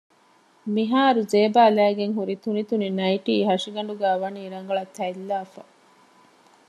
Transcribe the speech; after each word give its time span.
މިހާރު 0.73 1.21
ޒޭބާ 1.31 1.63
ލައިގެންހުރި 1.77 2.35
ތުނިތުނި 2.43 2.87
ނައިޓީ 2.99 3.33
ހަށިގަނޑުގައި 3.49 4.19
ވަނީ 4.23 4.41
ރަނގަޅަށް 4.53 4.93
ތަތްލާފަ 4.97 5.61